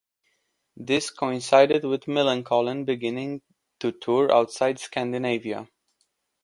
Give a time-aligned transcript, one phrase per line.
[0.77, 3.43] This coincided with Millencolin beginning
[3.81, 5.67] to tour outside of Scandinavia.